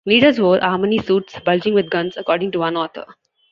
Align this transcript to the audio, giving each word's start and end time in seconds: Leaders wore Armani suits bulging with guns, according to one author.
Leaders 0.07 0.39
wore 0.39 0.59
Armani 0.61 0.99
suits 1.05 1.39
bulging 1.41 1.75
with 1.75 1.91
guns, 1.91 2.17
according 2.17 2.51
to 2.51 2.57
one 2.57 2.75
author. 2.75 3.05